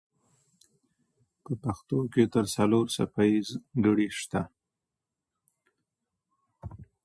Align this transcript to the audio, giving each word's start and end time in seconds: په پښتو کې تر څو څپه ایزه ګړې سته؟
په 1.43 1.51
پښتو 1.63 1.97
کې 2.13 2.23
تر 2.33 2.45
څو 2.53 2.79
څپه 2.93 3.23
ایزه 3.31 3.57
ګړې 3.85 4.07
سته؟ 4.19 4.41